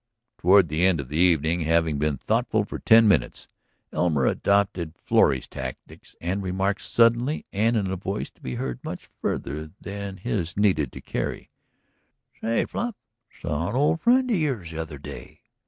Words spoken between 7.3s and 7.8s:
and